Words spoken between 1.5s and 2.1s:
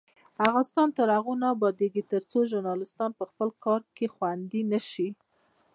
ابادیږي،